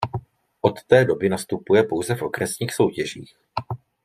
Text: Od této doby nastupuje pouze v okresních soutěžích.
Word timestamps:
Od 0.61 0.83
této 0.83 1.07
doby 1.07 1.29
nastupuje 1.29 1.83
pouze 1.83 2.15
v 2.15 2.21
okresních 2.21 2.73
soutěžích. 2.73 3.37